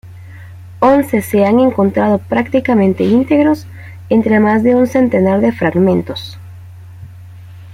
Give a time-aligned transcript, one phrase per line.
[0.81, 3.67] Once se han encontrado prácticamente íntegros
[4.09, 6.39] entre más de un centenar de fragmentos.